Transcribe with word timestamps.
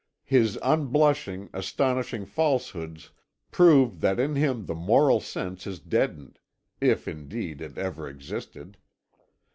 His 0.25 0.57
unblushing, 0.63 1.51
astonishing 1.53 2.25
falsehoods 2.25 3.11
prove 3.51 4.01
that 4.01 4.19
in 4.19 4.33
him 4.33 4.65
the 4.65 4.73
moral 4.73 5.19
sense 5.19 5.67
is 5.67 5.79
deadened, 5.79 6.39
if 6.79 7.07
indeed 7.07 7.61
it 7.61 7.77
ever 7.77 8.09
existed. 8.09 8.77